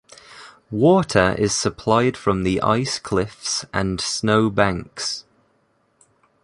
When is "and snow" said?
3.71-4.49